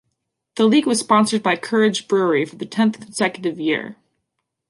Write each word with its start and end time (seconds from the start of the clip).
The 0.55 0.65
league 0.65 0.87
was 0.87 0.99
sponsored 1.01 1.43
by 1.43 1.57
Courage 1.57 2.07
Brewery 2.07 2.43
for 2.45 2.55
the 2.55 2.65
tenth 2.65 2.99
consecutive 2.99 3.59
year. 3.59 3.97